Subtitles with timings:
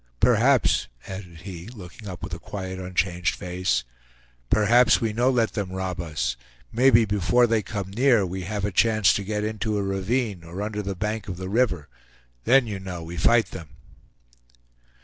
[0.19, 3.83] Perhaps," added he, looking up with a quiet, unchanged face,
[4.49, 6.35] "perhaps we no let them rob us.
[6.71, 10.63] Maybe before they come near, we have a chance to get into a ravine, or
[10.63, 11.87] under the bank of the river;
[12.45, 13.75] then, you know, we fight them."